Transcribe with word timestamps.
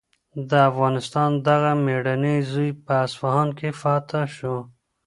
د 0.49 0.51
افغانستان 0.69 1.29
دغه 1.47 1.71
مېړنی 1.85 2.37
زوی 2.51 2.69
په 2.85 2.93
اصفهان 3.05 3.49
کې 3.57 3.69
فاتح 3.81 4.25
شو. 4.37 4.57